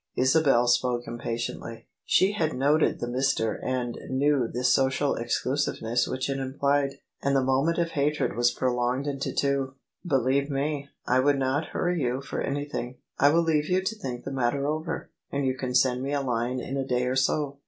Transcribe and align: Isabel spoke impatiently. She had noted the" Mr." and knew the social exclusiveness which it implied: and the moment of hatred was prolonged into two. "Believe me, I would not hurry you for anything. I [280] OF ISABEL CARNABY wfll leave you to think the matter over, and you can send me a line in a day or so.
Isabel 0.15 0.65
spoke 0.67 1.05
impatiently. 1.05 1.85
She 2.05 2.31
had 2.31 2.55
noted 2.55 2.99
the" 2.99 3.05
Mr." 3.05 3.59
and 3.63 3.99
knew 4.09 4.47
the 4.51 4.63
social 4.63 5.13
exclusiveness 5.13 6.07
which 6.07 6.27
it 6.27 6.39
implied: 6.39 6.95
and 7.21 7.35
the 7.35 7.43
moment 7.43 7.77
of 7.77 7.91
hatred 7.91 8.35
was 8.35 8.49
prolonged 8.49 9.05
into 9.05 9.31
two. 9.31 9.75
"Believe 10.03 10.49
me, 10.49 10.89
I 11.05 11.19
would 11.19 11.37
not 11.37 11.65
hurry 11.67 12.01
you 12.01 12.19
for 12.21 12.41
anything. 12.41 12.97
I 13.19 13.29
[280] 13.29 13.29
OF 13.29 13.29
ISABEL 13.29 13.31
CARNABY 13.31 13.35
wfll 13.35 13.45
leave 13.45 13.69
you 13.69 13.81
to 13.83 13.95
think 13.99 14.25
the 14.25 14.31
matter 14.41 14.67
over, 14.67 15.09
and 15.31 15.45
you 15.45 15.55
can 15.55 15.75
send 15.75 16.01
me 16.01 16.13
a 16.13 16.21
line 16.21 16.59
in 16.59 16.77
a 16.77 16.87
day 16.87 17.05
or 17.05 17.15
so. 17.15 17.59